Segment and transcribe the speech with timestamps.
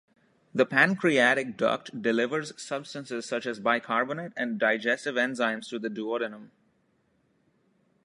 [0.51, 6.49] The pancreatic duct delivers substances such as bicarbonate and digestive enzymes to the duodenum.